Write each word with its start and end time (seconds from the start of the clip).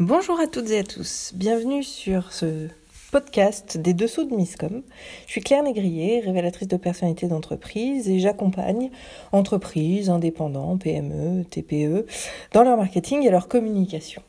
Bonjour 0.00 0.38
à 0.38 0.46
toutes 0.46 0.70
et 0.70 0.78
à 0.78 0.84
tous, 0.84 1.32
bienvenue 1.34 1.82
sur 1.82 2.32
ce 2.32 2.68
podcast 3.10 3.76
des 3.78 3.94
dessous 3.94 4.22
de 4.22 4.32
Misscom. 4.32 4.84
Je 5.26 5.32
suis 5.32 5.40
Claire 5.40 5.64
Négrier, 5.64 6.20
révélatrice 6.20 6.68
de 6.68 6.76
personnalité 6.76 7.26
d'entreprise 7.26 8.08
et 8.08 8.20
j'accompagne 8.20 8.92
entreprises, 9.32 10.08
indépendants, 10.08 10.78
PME, 10.78 11.42
TPE 11.50 12.06
dans 12.52 12.62
leur 12.62 12.76
marketing 12.76 13.26
et 13.26 13.30
leur 13.30 13.48
communication. 13.48 14.22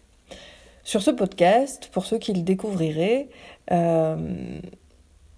Sur 0.84 1.04
ce 1.04 1.12
podcast, 1.12 1.92
pour 1.92 2.08
ceux 2.08 2.18
qui 2.18 2.34
le 2.34 2.42
découvriraient, 2.42 3.28
euh, 3.72 4.60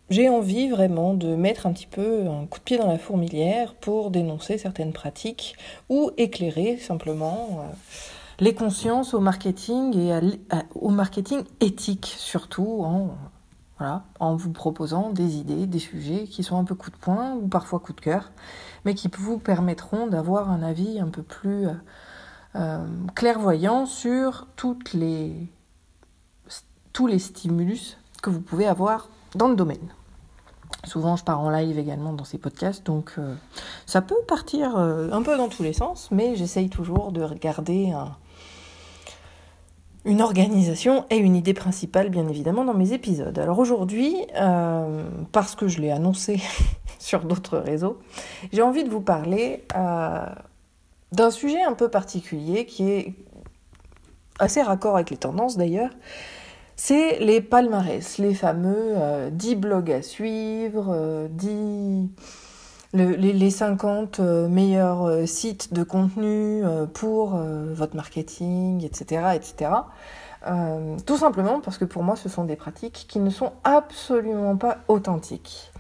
j'ai 0.10 0.30
envie 0.30 0.70
vraiment 0.70 1.14
de 1.14 1.36
mettre 1.36 1.68
un 1.68 1.74
petit 1.74 1.88
peu 1.88 2.26
un 2.28 2.46
coup 2.46 2.60
de 2.60 2.64
pied 2.64 2.78
dans 2.78 2.88
la 2.88 2.98
fourmilière 2.98 3.74
pour 3.74 4.12
dénoncer 4.12 4.58
certaines 4.58 4.94
pratiques 4.94 5.58
ou 5.90 6.12
éclairer 6.16 6.78
simplement. 6.78 7.66
Euh, 7.66 7.74
les 8.42 8.56
consciences 8.56 9.14
au 9.14 9.20
marketing 9.20 9.96
et 9.96 10.20
au 10.74 10.90
marketing 10.90 11.44
éthique 11.60 12.16
surtout 12.18 12.84
en, 13.80 14.36
vous 14.36 14.52
proposant 14.52 15.12
des 15.12 15.36
idées, 15.36 15.68
des 15.68 15.80
sujets 15.80 16.26
qui 16.26 16.44
sont 16.44 16.58
un 16.58 16.64
peu 16.64 16.74
coup 16.74 16.90
de 16.90 16.96
poing 16.96 17.36
ou 17.36 17.48
parfois 17.48 17.80
coup 17.80 17.94
de 17.94 18.02
cœur, 18.02 18.32
mais 18.84 18.96
qui 18.96 19.10
vous 19.16 19.38
permettront 19.38 20.08
d'avoir 20.08 20.50
un 20.50 20.64
avis 20.64 21.00
un 21.00 21.08
peu 21.08 21.22
plus 21.22 21.68
euh, 21.68 21.74
euh, 22.56 22.86
clairvoyant 23.14 23.86
sur 23.86 24.48
les, 24.94 25.48
tous 26.94 27.06
les 27.06 27.20
stimulus 27.20 27.98
que 28.24 28.32
vous 28.32 28.42
pouvez 28.42 28.68
avoir 28.68 29.10
dans 29.36 29.50
le 29.50 29.56
domaine. 29.56 29.94
Souvent, 30.84 31.16
je 31.16 31.24
pars 31.24 31.40
en 31.40 31.52
live 31.52 31.78
également 31.78 32.14
dans 32.14 32.24
ces 32.24 32.40
podcasts, 32.40 32.84
donc 32.88 33.14
euh, 33.20 33.36
ça 33.86 34.02
peut 34.02 34.16
partir 34.28 34.78
un 34.78 35.22
peu 35.22 35.38
dans 35.38 35.48
tous 35.48 35.62
les 35.62 35.74
sens, 35.74 36.10
mais 36.10 36.36
j'essaye 36.36 36.70
toujours 36.70 37.12
de 37.12 37.22
regarder 37.22 37.92
un, 37.92 38.16
une 40.06 40.22
organisation 40.22 41.06
et 41.10 41.18
une 41.18 41.36
idée 41.36 41.54
principale, 41.54 42.10
bien 42.10 42.28
évidemment, 42.28 42.66
dans 42.66 42.74
mes 42.74 42.94
épisodes. 42.94 43.38
Alors 43.38 43.60
aujourd'hui, 43.60 44.16
euh, 44.36 45.04
parce 45.32 45.56
que 45.56 45.68
je 45.68 45.80
l'ai 45.80 45.92
annoncé 45.92 46.42
sur 47.00 47.22
d'autres 47.22 47.58
réseaux, 47.58 48.00
j'ai 48.52 48.62
envie 48.62 48.84
de 48.84 48.90
vous 48.90 49.02
parler 49.02 49.64
euh, 49.76 50.26
d'un 51.12 51.32
sujet 51.32 51.62
un 51.62 51.74
peu 51.74 51.90
particulier 51.90 52.66
qui 52.66 52.90
est 52.90 53.14
assez 54.40 54.62
raccord 54.62 54.96
avec 54.96 55.12
les 55.12 55.18
tendances 55.18 55.58
d'ailleurs. 55.58 55.92
C'est 56.76 57.20
les 57.20 57.42
palmarès, 57.42 58.18
les 58.18 58.34
fameux 58.34 58.96
10 59.32 59.52
euh, 59.52 59.56
blogs 59.56 59.92
à 59.92 60.02
suivre, 60.02 61.28
10 61.30 62.10
les, 62.94 63.50
50 63.50 64.20
euh, 64.20 64.48
meilleurs 64.48 65.04
euh, 65.04 65.26
sites 65.26 65.74
de 65.74 65.84
contenu 65.84 66.64
euh, 66.64 66.86
pour 66.86 67.32
votre 67.32 67.96
marketing, 67.96 68.84
etc. 68.84 69.36
etc. 69.36 69.72
tout 71.06 71.18
simplement 71.18 71.62
parce 71.62 71.78
que 71.78 71.86
pour 71.86 72.04
moi, 72.04 72.16
ce 72.16 72.30
sont 72.30 72.44
des 72.44 72.56
pratiques 72.56 73.06
qui 73.08 73.20
ne 73.20 73.30
sont 73.30 73.54
absolument 73.64 74.58
pas 74.58 74.80
authentiques. 74.88 75.72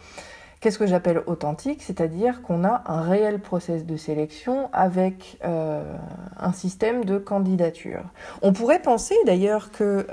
Qu'est-ce 0.60 0.78
que 0.78 0.86
j'appelle 0.86 1.24
authentique? 1.26 1.82
C'est-à-dire 1.82 2.44
qu'on 2.44 2.64
a 2.64 2.84
un 2.86 3.02
réel 3.02 3.40
process 3.40 3.86
de 3.86 3.98
sélection 3.98 4.70
avec 4.72 5.40
un 5.44 6.54
système 6.54 7.04
de 7.04 7.18
candidature. 7.18 8.04
On 8.44 8.54
pourrait 8.54 8.82
penser 8.82 9.16
d'ailleurs 9.26 9.72
que 9.72 10.06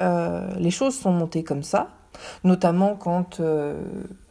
les 0.56 0.70
choses 0.70 0.98
sont 0.98 1.12
montées 1.12 1.44
comme 1.44 1.62
ça, 1.62 1.90
notamment 2.44 2.96
quand 2.96 3.40
euh, 3.40 3.80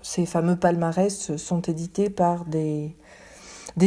ces 0.02 0.25
fameux 0.25 0.56
palmarès 0.56 1.36
sont 1.38 1.61
édités 1.61 2.09
par 2.09 2.45
des, 2.45 2.95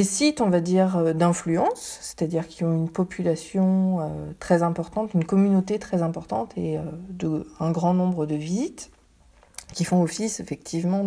sites, 0.03 0.41
on 0.41 0.49
va 0.49 0.61
dire, 0.61 0.97
euh, 0.97 1.13
d'influence, 1.13 1.99
c'est-à-dire 2.01 2.49
qui 2.49 2.65
ont 2.65 2.73
une 2.73 2.89
population 2.89 4.01
euh, 4.01 4.07
très 4.39 4.63
importante, 4.63 5.15
une 5.15 5.25
communauté 5.25 5.79
très 5.79 6.03
importante 6.03 6.53
et 6.57 6.79
un 7.59 7.71
grand 7.71 7.95
nombre 7.95 8.27
de 8.27 8.35
visites, 8.35 8.91
qui 9.73 9.85
font 9.85 10.03
office 10.03 10.41
effectivement 10.41 11.05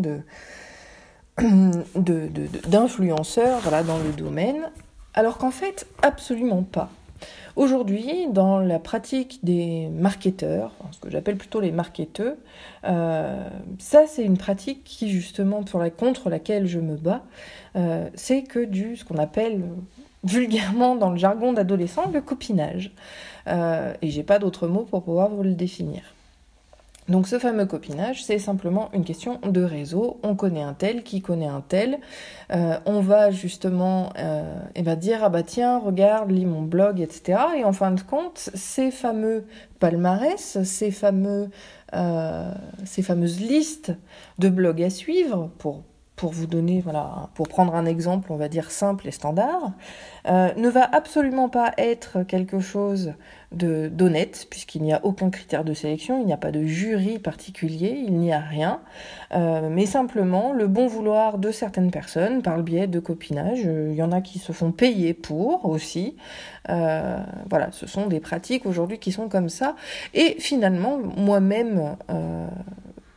d'influenceurs 1.37 3.61
dans 3.85 3.97
le 3.97 4.11
domaine, 4.15 4.71
alors 5.13 5.37
qu'en 5.37 5.51
fait, 5.51 5.85
absolument 6.01 6.63
pas. 6.63 6.89
Aujourd'hui, 7.55 8.27
dans 8.31 8.59
la 8.59 8.79
pratique 8.79 9.39
des 9.43 9.87
marketeurs, 9.89 10.71
ce 10.91 10.99
que 10.99 11.09
j'appelle 11.11 11.37
plutôt 11.37 11.59
les 11.59 11.71
marketeurs, 11.71 12.35
euh, 12.85 13.47
ça 13.77 14.07
c'est 14.07 14.23
une 14.23 14.37
pratique 14.37 14.83
qui 14.83 15.09
justement 15.09 15.63
pour 15.63 15.79
la, 15.79 15.91
contre 15.91 16.29
laquelle 16.29 16.65
je 16.65 16.79
me 16.79 16.95
bats, 16.95 17.23
euh, 17.75 18.09
c'est 18.15 18.41
que 18.41 18.63
du 18.63 18.97
ce 18.97 19.05
qu'on 19.05 19.17
appelle 19.17 19.61
vulgairement 20.23 20.95
dans 20.95 21.11
le 21.11 21.17
jargon 21.17 21.53
d'adolescent 21.53 22.09
le 22.11 22.21
copinage. 22.21 22.91
Euh, 23.47 23.93
et 24.01 24.09
j'ai 24.09 24.23
pas 24.23 24.39
d'autre 24.39 24.67
mot 24.67 24.83
pour 24.83 25.03
pouvoir 25.03 25.29
vous 25.29 25.43
le 25.43 25.53
définir. 25.53 26.01
Donc 27.09 27.27
ce 27.27 27.37
fameux 27.37 27.65
copinage, 27.65 28.23
c'est 28.23 28.39
simplement 28.39 28.89
une 28.93 29.03
question 29.03 29.39
de 29.43 29.61
réseau. 29.61 30.19
On 30.23 30.35
connaît 30.35 30.61
un 30.61 30.73
tel 30.73 31.03
qui 31.03 31.21
connaît 31.21 31.47
un 31.47 31.61
tel. 31.61 31.99
Euh, 32.51 32.77
on 32.85 33.01
va 33.01 33.31
justement 33.31 34.13
euh, 34.17 34.55
et 34.75 34.83
va 34.83 34.95
dire 34.95 35.19
ah 35.23 35.29
bah 35.29 35.43
tiens 35.43 35.79
regarde 35.79 36.31
lis 36.31 36.45
mon 36.45 36.61
blog 36.61 37.01
etc. 37.01 37.39
Et 37.57 37.63
en 37.65 37.73
fin 37.73 37.91
de 37.91 38.01
compte 38.01 38.49
ces 38.53 38.89
fameux 38.91 39.45
palmarès, 39.79 40.63
ces 40.63 40.91
fameux 40.91 41.49
euh, 41.93 42.51
ces 42.85 43.01
fameuses 43.01 43.39
listes 43.39 43.91
de 44.39 44.49
blogs 44.49 44.81
à 44.81 44.89
suivre 44.89 45.49
pour 45.57 45.83
pour 46.23 46.31
vous 46.31 46.47
donner, 46.47 46.79
voilà, 46.79 47.27
pour 47.33 47.49
prendre 47.49 47.75
un 47.75 47.85
exemple, 47.85 48.31
on 48.31 48.37
va 48.37 48.47
dire 48.47 48.71
simple 48.71 49.09
et 49.09 49.11
standard, 49.11 49.73
euh, 50.29 50.53
ne 50.55 50.69
va 50.69 50.87
absolument 50.89 51.49
pas 51.49 51.73
être 51.77 52.23
quelque 52.23 52.61
chose 52.61 53.11
de 53.51 53.89
d'honnête, 53.89 54.47
puisqu'il 54.49 54.83
n'y 54.83 54.93
a 54.93 55.03
aucun 55.03 55.29
critère 55.29 55.65
de 55.65 55.73
sélection, 55.73 56.21
il 56.21 56.25
n'y 56.25 56.31
a 56.31 56.37
pas 56.37 56.51
de 56.51 56.63
jury 56.63 57.19
particulier, 57.19 58.01
il 58.07 58.13
n'y 58.13 58.31
a 58.31 58.39
rien, 58.39 58.79
euh, 59.33 59.67
mais 59.69 59.85
simplement 59.85 60.53
le 60.53 60.67
bon 60.67 60.87
vouloir 60.87 61.39
de 61.39 61.51
certaines 61.51 61.91
personnes 61.91 62.41
par 62.41 62.55
le 62.55 62.63
biais 62.63 62.87
de 62.87 63.01
copinage. 63.01 63.59
Il 63.59 63.93
y 63.93 64.01
en 64.01 64.13
a 64.13 64.21
qui 64.21 64.39
se 64.39 64.53
font 64.53 64.71
payer 64.71 65.13
pour 65.13 65.65
aussi. 65.65 66.15
Euh, 66.69 67.17
voilà, 67.49 67.67
ce 67.73 67.85
sont 67.85 68.07
des 68.07 68.21
pratiques 68.21 68.65
aujourd'hui 68.65 68.97
qui 68.97 69.11
sont 69.11 69.27
comme 69.27 69.49
ça. 69.49 69.75
Et 70.13 70.37
finalement, 70.39 70.99
moi-même, 71.17 71.97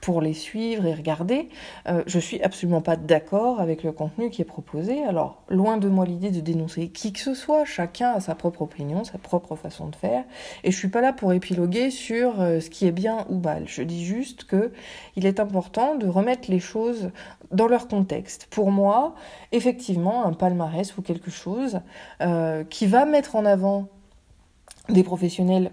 pour 0.07 0.21
les 0.21 0.35
suivre 0.35 0.87
et 0.87 0.95
regarder, 0.95 1.49
euh, 1.89 2.05
je 2.07 2.21
suis 2.21 2.41
absolument 2.41 2.81
pas 2.81 2.95
d'accord 2.95 3.61
avec 3.61 3.83
le 3.83 3.91
contenu 3.91 4.31
qui 4.31 4.41
est 4.41 4.45
proposé. 4.45 5.03
Alors, 5.03 5.43
loin 5.49 5.79
de 5.79 5.89
moi 5.89 6.07
l'idée 6.07 6.31
de 6.31 6.39
dénoncer 6.39 6.91
qui 6.91 7.13
que 7.13 7.19
ce 7.19 7.35
soit, 7.35 7.65
chacun 7.65 8.13
a 8.13 8.21
sa 8.21 8.37
propre 8.37 8.63
opinion, 8.63 9.03
sa 9.03 9.19
propre 9.19 9.57
façon 9.57 9.89
de 9.89 9.97
faire, 9.97 10.23
et 10.63 10.71
je 10.71 10.77
suis 10.79 10.87
pas 10.87 11.01
là 11.01 11.13
pour 11.13 11.33
épiloguer 11.33 11.91
sur 11.91 12.41
euh, 12.41 12.61
ce 12.61 12.71
qui 12.71 12.87
est 12.87 12.93
bien 12.93 13.27
ou 13.31 13.41
mal. 13.41 13.65
Je 13.67 13.83
dis 13.83 14.05
juste 14.05 14.45
que 14.45 14.71
il 15.17 15.27
est 15.27 15.41
important 15.41 15.97
de 15.97 16.07
remettre 16.07 16.53
les 16.53 16.61
choses 16.61 17.11
dans 17.51 17.67
leur 17.67 17.89
contexte. 17.89 18.47
Pour 18.49 18.71
moi, 18.71 19.17
effectivement, 19.51 20.25
un 20.25 20.35
palmarès 20.35 20.97
ou 20.97 21.03
quelque 21.03 21.33
chose 21.33 21.81
euh, 22.21 22.63
qui 22.63 22.87
va 22.87 23.07
mettre 23.07 23.35
en 23.35 23.45
avant 23.45 23.89
des 24.89 25.03
professionnels 25.03 25.73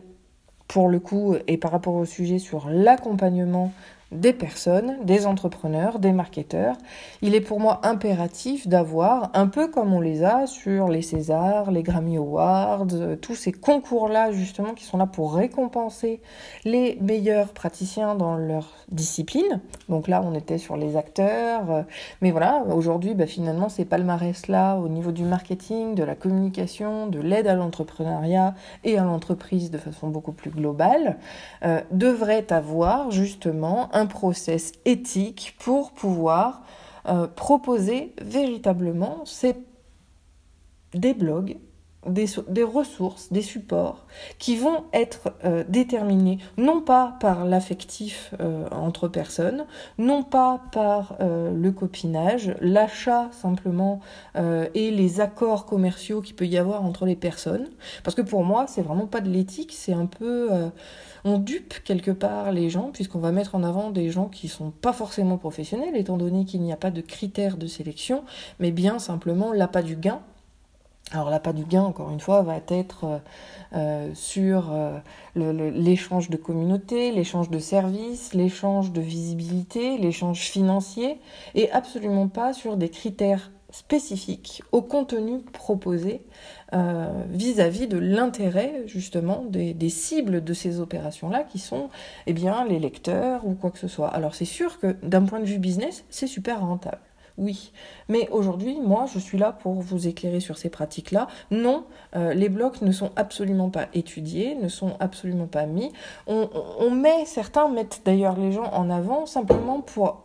pour 0.68 0.90
le 0.90 1.00
coup, 1.00 1.36
et 1.46 1.58
par 1.58 1.70
rapport 1.70 1.94
au 1.94 2.06
sujet 2.06 2.40
sur 2.40 2.68
l'accompagnement 2.68 3.72
des 4.14 4.34
personnes, 4.34 4.98
des 5.04 5.26
entrepreneurs, 5.26 6.00
des 6.00 6.12
marketeurs. 6.12 6.78
Il 7.22 7.36
est 7.36 7.42
pour 7.42 7.60
moi 7.60 7.82
impératif 7.84 8.68
d'avoir, 8.68 9.32
un 9.34 9.48
peu 9.48 9.68
comme 9.68 9.94
on 9.94 10.02
les 10.02 10.24
a 10.24 10.48
sur 10.48 10.88
les 10.88 11.02
Césars, 11.02 11.72
les 11.72 11.84
Grammy 11.84 12.18
Awards, 12.18 12.88
euh, 12.94 13.16
tous 13.16 13.36
ces 13.36 13.52
concours-là 13.52 14.32
justement 14.32 14.74
qui 14.74 14.84
sont 14.84 14.98
là 14.98 15.06
pour 15.06 15.36
récompenser 15.36 16.22
les 16.66 16.98
meilleurs 17.02 17.50
praticiens 17.50 18.16
dans 18.16 18.36
leur 18.36 18.70
discipline. 18.90 19.62
Donc 19.90 20.08
là, 20.08 20.22
on 20.24 20.34
était 20.34 20.58
sur 20.58 20.78
les 20.78 20.96
acteurs, 20.96 21.72
euh, 21.72 21.82
mais 22.22 22.32
voilà, 22.32 22.64
aujourd'hui, 22.74 23.14
bah, 23.14 23.28
finalement, 23.28 23.70
ces 23.70 23.86
palmarès-là 23.86 24.78
au 24.78 24.88
niveau 24.88 25.12
du 25.12 25.24
marketing, 25.24 25.96
de 25.96 26.04
la 26.04 26.16
communication, 26.16 27.08
de 27.08 27.20
l'aide 27.20 27.48
à 27.48 27.56
l'entrepreneuriat 27.56 28.56
et 28.84 28.98
à 28.98 29.04
l'entreprise 29.04 29.72
de 29.72 29.78
façon 29.78 30.08
beaucoup 30.08 30.32
plus 30.32 30.52
globale, 30.52 31.18
euh, 31.64 31.82
devraient 31.92 32.52
avoir 32.52 33.12
justement 33.12 33.90
un 33.94 34.03
process 34.08 34.72
éthique 34.86 35.56
pour 35.60 35.92
pouvoir 35.92 36.64
euh, 37.08 37.28
proposer 37.28 38.14
véritablement 38.22 39.26
des 40.94 41.14
blogs 41.14 41.58
des, 42.08 42.64
ressources, 42.64 43.32
des 43.32 43.42
supports 43.42 44.06
qui 44.40 44.56
vont 44.56 44.84
être 44.94 45.34
euh, 45.46 45.64
déterminés 45.68 46.40
non 46.58 46.82
pas 46.82 47.18
par 47.20 47.46
l'affectif 47.46 48.34
euh, 48.40 48.68
entre 48.72 49.08
personnes, 49.08 49.66
non 49.98 50.24
pas 50.24 50.62
par 50.72 51.16
euh, 51.22 51.52
le 51.52 51.72
copinage, 51.72 52.56
l'achat 52.62 53.30
simplement 53.32 54.02
et 54.74 54.92
les 54.92 55.22
accords 55.22 55.66
commerciaux 55.66 56.22
qu'il 56.22 56.36
peut 56.36 56.46
y 56.46 56.58
avoir 56.58 56.84
entre 56.84 57.06
les 57.06 57.16
personnes. 57.16 57.70
Parce 58.04 58.16
que 58.16 58.22
pour 58.22 58.44
moi, 58.44 58.66
c'est 58.68 58.82
vraiment 58.82 59.06
pas 59.06 59.22
de 59.22 59.30
l'éthique, 59.30 59.74
c'est 59.74 59.94
un 59.94 60.06
peu... 60.06 60.50
on 61.24 61.38
dupe 61.38 61.76
quelque 61.84 62.12
part 62.12 62.52
les 62.52 62.70
gens 62.70 62.90
puisqu'on 62.92 63.20
va 63.20 63.32
mettre 63.32 63.56
en 63.56 63.64
avant 63.64 63.92
des 63.92 64.10
gens 64.10 64.28
qui 64.28 64.48
sont 64.48 64.72
pas 64.72 64.94
forcément 64.94 65.38
professionnels 65.38 65.96
étant 65.96 66.18
donné 66.18 66.46
qu'il 66.46 66.62
n'y 66.62 66.74
a 66.74 66.78
pas 66.78 66.92
de 66.92 67.02
critères 67.02 67.58
de 67.58 67.68
sélection, 67.68 68.24
mais 68.60 68.72
bien 68.72 69.00
simplement 69.00 69.54
l'appât 69.54 69.84
du 69.84 69.96
gain 69.96 70.22
Alors 71.12 71.30
l'appât 71.30 71.54
du 71.54 71.64
gain, 71.64 71.84
encore 71.84 72.12
une 72.12 72.20
fois, 72.20 72.42
va 72.42 72.60
être 72.70 73.04
euh, 73.04 73.18
euh, 73.76 74.12
sur 74.16 74.72
euh, 74.72 75.00
l'échange 75.36 76.30
de 76.30 76.38
communauté, 76.38 77.12
l'échange 77.12 77.50
de 77.50 77.60
services, 77.60 78.34
l'échange 78.34 78.92
de 78.92 79.02
visibilité, 79.02 79.98
l'échange 79.98 80.40
financier, 80.40 81.20
et 81.56 81.70
absolument 81.72 82.30
pas 82.30 82.54
sur 82.54 82.78
des 82.78 82.90
critères 82.90 83.52
spécifiques 83.70 84.62
au 84.72 84.84
contenu 84.84 85.40
proposé 85.52 86.22
vis-à-vis 87.30 87.88
de 87.88 87.98
l'intérêt 87.98 88.84
justement 88.86 89.46
des, 89.48 89.74
des, 89.74 89.90
cibles 89.90 90.44
de 90.44 90.54
ces 90.54 90.80
opérations-là 90.80 91.44
qui 91.44 91.58
sont 91.58 91.90
eh 92.28 92.34
bien, 92.34 92.66
les 92.66 92.80
lecteurs 92.80 93.46
ou 93.48 93.54
quoi 93.54 93.72
que 93.72 93.80
ce 93.80 93.88
soit. 93.88 94.10
Alors 94.10 94.36
c'est 94.36 94.46
sûr 94.46 94.80
que 94.80 94.96
d'un 95.04 95.24
point 95.24 95.40
de 95.40 95.46
vue 95.46 95.58
business, 95.58 96.04
c'est 96.10 96.28
super 96.28 96.62
rentable. 96.62 97.00
Oui, 97.38 97.72
mais 98.10 98.30
aujourd'hui, 98.30 98.80
moi, 98.80 99.06
je 99.12 99.18
suis 99.18 99.40
là 99.40 99.52
pour 99.52 99.82
vous 99.82 100.08
éclairer 100.08 100.40
sur 100.40 100.58
ces 100.58 100.70
pratiques-là. 100.70 101.28
Non, 101.50 101.86
euh, 102.16 102.34
les 102.34 102.48
blocs 102.48 102.82
ne 102.82 102.92
sont 102.92 103.12
absolument 103.16 103.72
pas 103.72 103.88
étudiés, 103.96 104.56
ne 104.56 104.68
sont 104.68 104.96
absolument 105.00 105.48
pas 105.48 105.66
mis. 105.66 105.92
On, 106.28 106.92
met, 106.92 107.26
certains 107.26 107.70
mettent 107.70 108.02
d'ailleurs 108.06 108.38
les 108.38 108.52
gens 108.52 108.72
en 108.72 108.90
avant 108.90 109.26
simplement 109.26 109.82
pour 109.82 110.24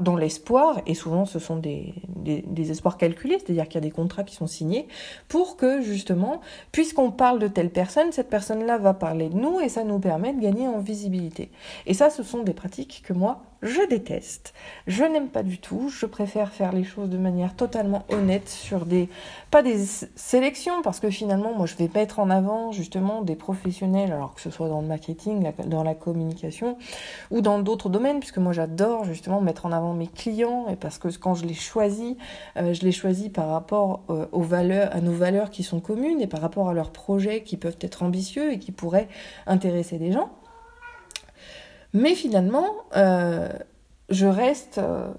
dans 0.00 0.16
l'espoir, 0.16 0.80
et 0.86 0.94
souvent 0.94 1.26
ce 1.26 1.38
sont 1.38 1.56
des, 1.56 1.94
des, 2.08 2.42
des 2.42 2.70
espoirs 2.72 2.96
calculés, 2.96 3.38
c'est-à-dire 3.38 3.68
qu'il 3.68 3.74
y 3.74 3.78
a 3.78 3.88
des 3.88 3.92
contrats 3.92 4.24
qui 4.24 4.34
sont 4.34 4.48
signés, 4.48 4.88
pour 5.28 5.56
que 5.56 5.80
justement, 5.80 6.40
puisqu'on 6.72 7.12
parle 7.12 7.38
de 7.38 7.46
telle 7.46 7.70
personne, 7.70 8.10
cette 8.10 8.30
personne-là 8.30 8.78
va 8.78 8.94
parler 8.94 9.28
de 9.28 9.36
nous 9.36 9.60
et 9.60 9.68
ça 9.68 9.84
nous 9.84 10.00
permet 10.00 10.32
de 10.32 10.40
gagner 10.40 10.66
en 10.66 10.80
visibilité. 10.80 11.52
Et 11.86 11.94
ça, 11.94 12.10
ce 12.10 12.24
sont 12.24 12.42
des 12.42 12.52
pratiques 12.52 13.02
que 13.06 13.12
moi, 13.12 13.42
je 13.62 13.86
déteste. 13.88 14.54
Je 14.86 15.04
n'aime 15.04 15.28
pas 15.28 15.42
du 15.42 15.58
tout. 15.58 15.90
Je 15.90 16.06
préfère 16.06 16.52
faire 16.52 16.72
les 16.72 16.84
choses 16.84 17.10
de 17.10 17.18
manière 17.18 17.54
totalement 17.54 18.04
honnête 18.08 18.48
sur 18.48 18.86
des, 18.86 19.08
pas 19.50 19.62
des 19.62 19.84
sélections, 20.16 20.82
parce 20.82 21.00
que 21.00 21.10
finalement, 21.10 21.54
moi, 21.54 21.66
je 21.66 21.76
vais 21.76 21.90
mettre 21.94 22.20
en 22.20 22.30
avant 22.30 22.72
justement 22.72 23.22
des 23.22 23.36
professionnels, 23.36 24.12
alors 24.12 24.34
que 24.34 24.40
ce 24.40 24.50
soit 24.50 24.68
dans 24.68 24.80
le 24.80 24.86
marketing, 24.86 25.52
dans 25.66 25.82
la 25.82 25.94
communication 25.94 26.78
ou 27.30 27.40
dans 27.42 27.58
d'autres 27.58 27.90
domaines, 27.90 28.20
puisque 28.20 28.38
moi, 28.38 28.52
j'adore 28.52 29.04
justement 29.04 29.40
mettre 29.40 29.66
en 29.66 29.72
avant 29.72 29.92
mes 29.92 30.06
clients 30.06 30.66
et 30.68 30.76
parce 30.76 30.98
que 30.98 31.08
quand 31.18 31.34
je 31.34 31.44
les 31.44 31.54
choisis, 31.54 32.16
euh, 32.56 32.72
je 32.72 32.82
les 32.82 32.92
choisis 32.92 33.28
par 33.28 33.48
rapport 33.48 34.00
euh, 34.08 34.26
aux 34.32 34.42
valeurs, 34.42 34.94
à 34.94 35.00
nos 35.00 35.12
valeurs 35.12 35.50
qui 35.50 35.62
sont 35.62 35.80
communes 35.80 36.20
et 36.20 36.26
par 36.26 36.40
rapport 36.40 36.68
à 36.68 36.74
leurs 36.74 36.92
projets 36.92 37.42
qui 37.42 37.56
peuvent 37.56 37.78
être 37.80 38.02
ambitieux 38.02 38.52
et 38.52 38.58
qui 38.58 38.72
pourraient 38.72 39.08
intéresser 39.46 39.98
des 39.98 40.12
gens. 40.12 40.30
Mais 41.92 42.14
finalement, 42.14 42.66
euh, 42.96 43.48
je 44.08 44.26
reste. 44.26 44.78
Euh, 44.78 45.12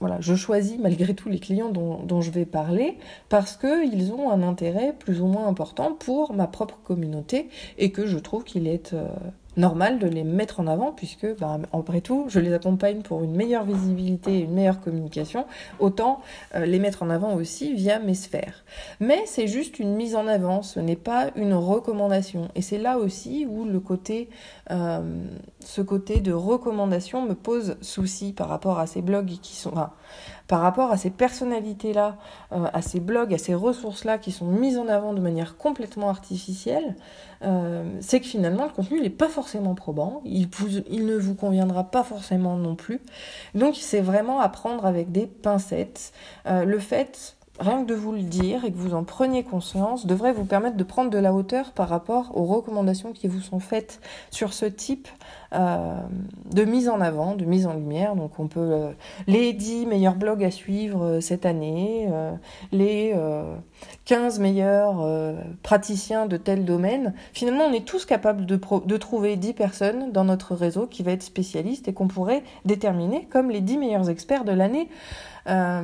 voilà, 0.00 0.20
je 0.20 0.34
choisis 0.34 0.80
malgré 0.80 1.14
tout 1.14 1.28
les 1.28 1.38
clients 1.38 1.68
dont, 1.68 2.20
je 2.20 2.32
vais 2.32 2.44
parler 2.44 2.98
parce 3.28 3.56
qu'ils 3.56 4.12
ont 4.12 4.32
un 4.32 4.42
intérêt 4.42 4.92
plus 4.98 5.20
ou 5.20 5.26
moins 5.26 5.46
important 5.46 5.92
pour 5.92 6.34
ma 6.34 6.48
propre 6.48 6.80
communauté 6.82 7.48
et 7.78 7.92
que 7.92 8.04
je 8.06 8.18
trouve 8.18 8.42
qu'il 8.42 8.66
est 8.66 8.94
euh, 8.94 9.06
normal 9.56 9.98
de 9.98 10.06
les 10.06 10.24
mettre 10.24 10.60
en 10.60 10.66
avant 10.66 10.92
puisque, 10.92 11.26
bah, 11.38 11.58
après 11.72 12.00
tout, 12.00 12.26
je 12.28 12.40
les 12.40 12.52
accompagne 12.52 13.02
pour 13.02 13.22
une 13.22 13.34
meilleure 13.34 13.64
visibilité 13.64 14.38
et 14.38 14.40
une 14.42 14.54
meilleure 14.54 14.80
communication, 14.80 15.46
autant 15.78 16.20
euh, 16.54 16.64
les 16.64 16.78
mettre 16.78 17.02
en 17.02 17.10
avant 17.10 17.34
aussi 17.34 17.74
via 17.74 17.98
mes 17.98 18.14
sphères. 18.14 18.64
Mais 19.00 19.22
c'est 19.26 19.46
juste 19.46 19.78
une 19.78 19.94
mise 19.94 20.16
en 20.16 20.26
avant, 20.26 20.62
ce 20.62 20.80
n'est 20.80 20.96
pas 20.96 21.30
une 21.36 21.54
recommandation. 21.54 22.48
Et 22.54 22.62
c'est 22.62 22.78
là 22.78 22.98
aussi 22.98 23.46
où 23.48 23.64
le 23.64 23.80
côté, 23.80 24.28
euh, 24.70 25.00
ce 25.60 25.82
côté 25.82 26.20
de 26.20 26.32
recommandation 26.32 27.22
me 27.26 27.34
pose 27.34 27.76
souci 27.80 28.32
par 28.32 28.48
rapport 28.48 28.78
à 28.78 28.86
ces 28.86 29.02
blogs 29.02 29.38
qui 29.42 29.56
sont, 29.56 29.72
enfin, 29.72 29.92
par 30.48 30.60
rapport 30.60 30.90
à 30.90 30.96
ces 30.96 31.10
personnalités-là, 31.10 32.16
euh, 32.52 32.66
à 32.72 32.82
ces 32.82 33.00
blogs, 33.00 33.32
à 33.32 33.38
ces 33.38 33.54
ressources-là 33.54 34.18
qui 34.18 34.32
sont 34.32 34.46
mises 34.46 34.78
en 34.78 34.88
avant 34.88 35.12
de 35.12 35.20
manière 35.20 35.56
complètement 35.56 36.10
artificielle, 36.10 36.96
euh, 37.42 37.84
c'est 38.00 38.20
que 38.20 38.26
finalement 38.26 38.64
le 38.64 38.70
contenu 38.70 39.00
n'est 39.00 39.10
pas 39.10 39.28
forcément 39.28 39.74
probant, 39.74 40.22
il, 40.24 40.48
ne 41.06 41.16
vous 41.16 41.34
conviendra 41.34 41.84
pas 41.84 42.04
forcément 42.04 42.56
non 42.56 42.74
plus. 42.74 43.00
Donc 43.54 43.76
c'est 43.76 44.00
vraiment 44.00 44.40
à 44.40 44.48
prendre 44.48 44.86
avec 44.86 45.12
des 45.12 45.26
pincettes. 45.26 46.12
Euh, 46.46 46.64
le 46.64 46.78
fait 46.78 47.36
rien 47.58 47.82
que 47.82 47.88
de 47.88 47.94
vous 47.94 48.12
le 48.12 48.22
dire 48.22 48.64
et 48.64 48.72
que 48.72 48.76
vous 48.76 48.94
en 48.94 49.04
preniez 49.04 49.44
conscience 49.44 50.06
devrait 50.06 50.32
vous 50.32 50.44
permettre 50.44 50.76
de 50.76 50.84
prendre 50.84 51.10
de 51.10 51.18
la 51.18 51.32
hauteur 51.32 51.72
par 51.72 51.88
rapport 51.88 52.36
aux 52.36 52.44
recommandations 52.44 53.12
qui 53.12 53.28
vous 53.28 53.40
sont 53.40 53.60
faites 53.60 54.00
sur 54.30 54.52
ce 54.52 54.66
type 54.66 55.08
de 55.52 56.64
mise 56.64 56.88
en 56.88 57.00
avant, 57.00 57.34
de 57.34 57.44
mise 57.44 57.66
en 57.66 57.74
lumière. 57.74 58.16
Donc 58.16 58.38
on 58.38 58.46
peut 58.48 58.60
euh, 58.60 58.92
les 59.26 59.52
10 59.52 59.86
meilleurs 59.86 60.14
blogs 60.14 60.44
à 60.44 60.50
suivre 60.50 61.04
euh, 61.04 61.20
cette 61.20 61.46
année, 61.46 62.08
euh, 62.10 62.32
les 62.72 63.14
15 64.04 64.38
meilleurs 64.38 65.04
praticiens 65.62 66.26
de 66.26 66.36
tel 66.36 66.64
domaine. 66.64 67.14
Finalement, 67.32 67.64
on 67.64 67.72
est 67.72 67.84
tous 67.84 68.04
capables 68.04 68.46
de, 68.46 68.58
de 68.86 68.96
trouver 68.96 69.36
10 69.36 69.52
personnes 69.54 70.12
dans 70.12 70.24
notre 70.24 70.54
réseau 70.54 70.86
qui 70.86 71.02
va 71.02 71.12
être 71.12 71.22
spécialiste 71.22 71.88
et 71.88 71.92
qu'on 71.92 72.08
pourrait 72.08 72.42
déterminer 72.64 73.26
comme 73.30 73.50
les 73.50 73.60
10 73.60 73.78
meilleurs 73.78 74.10
experts 74.10 74.44
de 74.44 74.52
l'année. 74.52 74.88
Euh, 75.48 75.82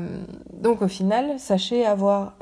donc 0.52 0.82
au 0.82 0.88
final, 0.88 1.38
sachez 1.38 1.84
avoir, 1.84 2.36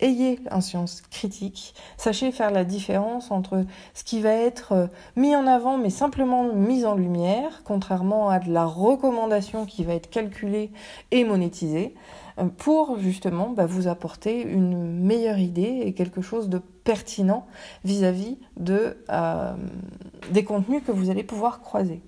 ayez 0.00 0.40
un 0.50 0.60
science 0.60 1.02
critique, 1.10 1.74
sachez 1.96 2.32
faire 2.32 2.50
la 2.50 2.64
différence 2.64 3.30
entre 3.30 3.64
ce 3.94 4.04
qui 4.04 4.20
va 4.20 4.32
être 4.32 4.72
euh, 4.72 4.86
mis 5.16 5.34
en 5.34 5.46
avant 5.46 5.78
mais 5.78 5.90
simplement 5.90 6.52
mis 6.52 6.84
en 6.84 6.94
lumière, 6.94 7.62
contrairement 7.64 8.28
à 8.28 8.38
de 8.38 8.52
la 8.52 8.64
recommandation 8.64 9.64
qui 9.64 9.84
va 9.84 9.94
être 9.94 10.10
calculée 10.10 10.70
et 11.10 11.24
monétisée, 11.24 11.94
euh, 12.38 12.44
pour 12.44 12.98
justement 12.98 13.50
bah, 13.50 13.66
vous 13.66 13.88
apporter 13.88 14.42
une 14.42 15.00
meilleure 15.00 15.38
idée 15.38 15.82
et 15.84 15.94
quelque 15.94 16.20
chose 16.20 16.48
de 16.48 16.58
pertinent 16.58 17.46
vis-à-vis 17.84 18.38
de, 18.58 18.98
euh, 19.10 19.54
des 20.30 20.44
contenus 20.44 20.82
que 20.86 20.92
vous 20.92 21.10
allez 21.10 21.24
pouvoir 21.24 21.60
croiser. 21.60 22.00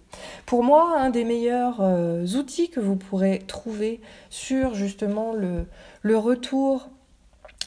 Pour 0.46 0.62
moi, 0.62 0.98
un 0.98 1.10
des 1.10 1.24
meilleurs 1.24 1.80
outils 2.36 2.70
que 2.70 2.80
vous 2.80 2.96
pourrez 2.96 3.40
trouver 3.46 4.00
sur 4.30 4.74
justement 4.74 5.32
le 5.32 6.16
retour 6.16 6.88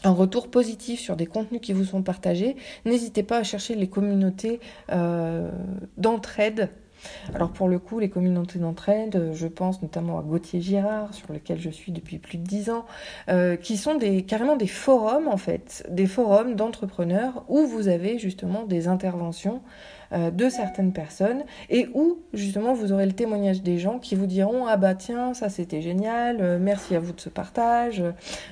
un 0.03 0.11
retour 0.11 0.49
positif 0.49 0.99
sur 0.99 1.15
des 1.15 1.25
contenus 1.25 1.61
qui 1.61 1.73
vous 1.73 1.85
sont 1.85 2.01
partagés, 2.01 2.55
n'hésitez 2.85 3.23
pas 3.23 3.37
à 3.37 3.43
chercher 3.43 3.75
les 3.75 3.87
communautés 3.87 4.59
euh, 4.91 5.51
d'entraide 5.97 6.69
alors 7.33 7.51
pour 7.51 7.67
le 7.67 7.79
coup, 7.79 7.99
les 7.99 8.09
communautés 8.09 8.59
d'entraide, 8.59 9.31
je 9.33 9.47
pense 9.47 9.81
notamment 9.81 10.19
à 10.19 10.21
Gauthier 10.21 10.61
Girard, 10.61 11.13
sur 11.13 11.31
lequel 11.31 11.59
je 11.59 11.69
suis 11.69 11.91
depuis 11.91 12.19
plus 12.19 12.37
de 12.37 12.43
dix 12.43 12.69
ans, 12.69 12.85
euh, 13.29 13.55
qui 13.55 13.77
sont 13.77 13.95
des, 13.95 14.23
carrément 14.23 14.55
des 14.55 14.67
forums 14.67 15.27
en 15.27 15.37
fait, 15.37 15.85
des 15.89 16.05
forums 16.05 16.55
d'entrepreneurs 16.55 17.43
où 17.47 17.65
vous 17.65 17.87
avez 17.87 18.19
justement 18.19 18.63
des 18.63 18.87
interventions 18.87 19.61
euh, 20.13 20.31
de 20.31 20.49
certaines 20.49 20.93
personnes 20.93 21.43
et 21.69 21.87
où 21.93 22.19
justement 22.33 22.73
vous 22.73 22.91
aurez 22.91 23.05
le 23.05 23.13
témoignage 23.13 23.61
des 23.61 23.77
gens 23.77 23.99
qui 23.99 24.15
vous 24.15 24.25
diront 24.25 24.65
ah 24.67 24.77
bah 24.77 24.93
tiens 24.93 25.33
ça 25.33 25.49
c'était 25.49 25.81
génial, 25.81 26.37
euh, 26.41 26.59
merci 26.59 26.95
à 26.95 26.99
vous 26.99 27.13
de 27.13 27.21
ce 27.21 27.29
partage. 27.29 28.03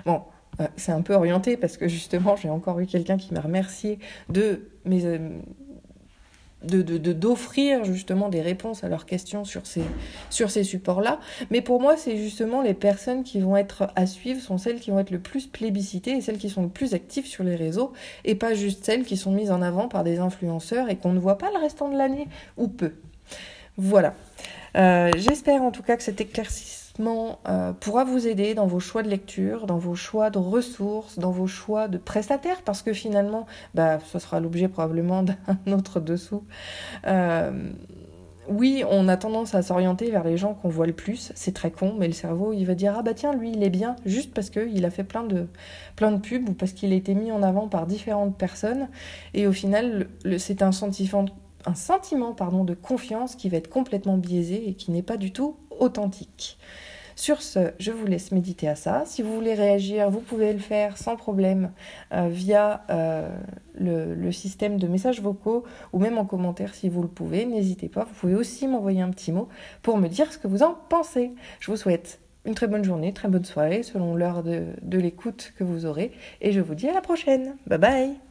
Bon, 0.05 0.21
euh, 0.59 0.67
c'est 0.75 0.91
un 0.91 1.01
peu 1.01 1.13
orienté 1.13 1.57
parce 1.57 1.77
que 1.77 1.87
justement 1.87 2.35
j'ai 2.35 2.49
encore 2.49 2.79
eu 2.79 2.85
quelqu'un 2.85 3.17
qui 3.17 3.33
m'a 3.33 3.41
remercié 3.41 3.99
de 4.29 4.61
de, 6.63 7.13
d'offrir 7.13 7.85
justement 7.85 8.29
des 8.29 8.41
réponses 8.41 8.83
à 8.83 8.89
leurs 8.89 9.05
questions 9.05 9.45
sur 9.45 9.65
ces, 9.65 9.83
sur 10.29 10.51
ces 10.51 10.63
supports-là. 10.63 11.19
Mais 11.51 11.61
pour 11.61 11.81
moi, 11.81 11.95
c'est 11.95 12.17
justement 12.17 12.61
les 12.61 12.73
personnes 12.73 13.23
qui 13.23 13.39
vont 13.39 13.55
être 13.55 13.91
à 13.95 14.05
suivre 14.05 14.41
sont 14.41 14.57
celles 14.57 14.79
qui 14.79 14.91
vont 14.91 14.99
être 14.99 15.11
le 15.11 15.19
plus 15.19 15.47
plébiscitées 15.47 16.11
et 16.11 16.21
celles 16.21 16.37
qui 16.37 16.49
sont 16.49 16.63
le 16.63 16.69
plus 16.69 16.93
actives 16.93 17.25
sur 17.25 17.43
les 17.43 17.55
réseaux 17.55 17.93
et 18.25 18.35
pas 18.35 18.53
juste 18.53 18.83
celles 18.83 19.05
qui 19.05 19.17
sont 19.17 19.31
mises 19.31 19.51
en 19.51 19.61
avant 19.61 19.87
par 19.87 20.03
des 20.03 20.19
influenceurs 20.19 20.89
et 20.89 20.97
qu'on 20.97 21.13
ne 21.13 21.19
voit 21.19 21.37
pas 21.37 21.49
le 21.51 21.59
restant 21.59 21.89
de 21.89 21.97
l'année 21.97 22.27
ou 22.57 22.67
peu. 22.67 22.93
Voilà. 23.77 24.13
Euh, 24.75 25.11
j'espère 25.17 25.61
en 25.61 25.71
tout 25.71 25.83
cas 25.83 25.95
que 25.95 26.03
cet 26.03 26.19
éclaircissement 26.19 26.78
euh, 26.99 27.73
pourra 27.73 28.03
vous 28.03 28.27
aider 28.27 28.53
dans 28.53 28.67
vos 28.67 28.79
choix 28.79 29.03
de 29.03 29.09
lecture, 29.09 29.65
dans 29.65 29.77
vos 29.77 29.95
choix 29.95 30.29
de 30.29 30.37
ressources, 30.37 31.17
dans 31.17 31.31
vos 31.31 31.47
choix 31.47 31.87
de 31.87 31.97
prestataires, 31.97 32.61
parce 32.63 32.81
que 32.81 32.93
finalement, 32.93 33.45
bah, 33.73 33.99
ce 33.99 34.19
sera 34.19 34.39
l'objet 34.39 34.67
probablement 34.67 35.23
d'un 35.23 35.71
autre 35.71 35.99
dessous. 35.99 36.43
Euh, 37.07 37.71
oui, 38.49 38.83
on 38.89 39.07
a 39.07 39.15
tendance 39.15 39.53
à 39.53 39.61
s'orienter 39.61 40.09
vers 40.09 40.23
les 40.23 40.35
gens 40.35 40.55
qu'on 40.55 40.69
voit 40.69 40.87
le 40.87 40.93
plus. 40.93 41.31
C'est 41.35 41.53
très 41.53 41.71
con, 41.71 41.95
mais 41.97 42.07
le 42.07 42.13
cerveau, 42.13 42.51
il 42.51 42.65
va 42.65 42.73
dire 42.73 42.95
ah 42.97 43.03
bah 43.03 43.13
tiens, 43.13 43.33
lui, 43.33 43.51
il 43.51 43.63
est 43.63 43.69
bien, 43.69 43.95
juste 44.05 44.33
parce 44.33 44.49
qu'il 44.49 44.83
a 44.85 44.89
fait 44.89 45.03
plein 45.03 45.23
de 45.23 45.47
plein 45.95 46.11
de 46.11 46.19
pubs 46.19 46.49
ou 46.49 46.53
parce 46.53 46.73
qu'il 46.73 46.91
a 46.91 46.95
été 46.95 47.13
mis 47.13 47.31
en 47.31 47.43
avant 47.43 47.67
par 47.67 47.85
différentes 47.85 48.35
personnes. 48.37 48.89
Et 49.35 49.45
au 49.45 49.51
final, 49.51 50.07
c'est 50.39 50.63
un 50.63 50.71
sentiment 50.71 51.25
un 51.65 51.75
sentiment 51.75 52.33
pardon, 52.33 52.63
de 52.63 52.73
confiance 52.73 53.35
qui 53.35 53.49
va 53.49 53.57
être 53.57 53.69
complètement 53.69 54.17
biaisé 54.17 54.69
et 54.69 54.73
qui 54.73 54.91
n'est 54.91 55.03
pas 55.03 55.17
du 55.17 55.31
tout 55.31 55.57
authentique. 55.79 56.57
Sur 57.19 57.41
ce, 57.41 57.73
je 57.79 57.91
vous 57.91 58.05
laisse 58.05 58.31
méditer 58.31 58.69
à 58.69 58.75
ça. 58.75 59.03
Si 59.05 59.21
vous 59.21 59.35
voulez 59.35 59.53
réagir, 59.53 60.09
vous 60.09 60.21
pouvez 60.21 60.53
le 60.53 60.59
faire 60.59 60.97
sans 60.97 61.17
problème 61.17 61.73
euh, 62.13 62.29
via 62.29 62.85
euh, 62.89 63.29
le, 63.77 64.31
système 64.31 64.79
de 64.79 64.87
messages 64.87 65.21
vocaux 65.21 65.65
ou 65.91 65.99
même 65.99 66.17
en 66.17 66.23
commentaire 66.23 66.73
si 66.73 66.87
vous 66.87 67.01
le 67.01 67.09
pouvez. 67.09 67.45
N'hésitez 67.45 67.89
pas. 67.89 68.05
Vous 68.05 68.13
pouvez 68.13 68.35
aussi 68.35 68.69
m'envoyer 68.69 69.01
un 69.01 69.09
petit 69.09 69.33
mot 69.33 69.49
pour 69.81 69.97
me 69.97 70.07
dire 70.07 70.31
ce 70.31 70.37
que 70.37 70.47
vous 70.47 70.63
en 70.63 70.77
pensez. 70.87 71.33
Je 71.59 71.69
vous 71.69 71.77
souhaite 71.77 72.21
une 72.45 72.55
très 72.55 72.67
bonne 72.67 72.85
journée, 72.85 73.11
très 73.11 73.27
bonne 73.27 73.43
soirée, 73.43 73.83
selon 73.83 74.15
l'heure 74.15 74.41
de 74.41 74.97
l'écoute 74.97 75.51
que 75.57 75.65
vous 75.65 75.85
aurez. 75.85 76.13
Et 76.39 76.53
je 76.53 76.61
vous 76.61 76.73
dis 76.73 76.87
à 76.87 76.93
la 76.93 77.01
prochaine. 77.01 77.57
Bye 77.67 77.79
bye 77.79 78.28